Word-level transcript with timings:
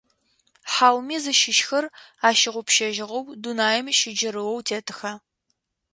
Хьауми 0.71 1.17
зыщыщхэр 1.23 1.85
ащыгъупшэжьыгъэу 2.27 3.23
дунаим 3.41 3.87
щыджэрыоу 3.97 4.59
тетыха? 4.67 5.11